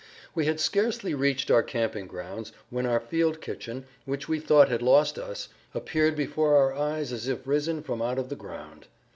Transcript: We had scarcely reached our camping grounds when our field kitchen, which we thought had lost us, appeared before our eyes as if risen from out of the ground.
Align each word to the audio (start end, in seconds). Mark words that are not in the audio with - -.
We 0.33 0.45
had 0.47 0.59
scarcely 0.59 1.13
reached 1.13 1.51
our 1.51 1.61
camping 1.61 2.07
grounds 2.07 2.51
when 2.71 2.87
our 2.87 2.99
field 2.99 3.39
kitchen, 3.39 3.85
which 4.05 4.27
we 4.27 4.39
thought 4.39 4.67
had 4.67 4.81
lost 4.81 5.19
us, 5.19 5.49
appeared 5.75 6.15
before 6.15 6.55
our 6.57 6.73
eyes 6.73 7.13
as 7.13 7.27
if 7.27 7.45
risen 7.45 7.83
from 7.83 8.01
out 8.01 8.17
of 8.17 8.29
the 8.29 8.35
ground. 8.35 8.87